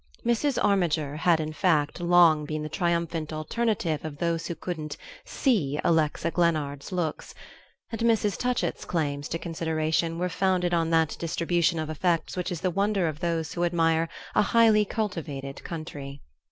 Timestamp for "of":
4.03-4.17, 11.77-11.87, 13.07-13.19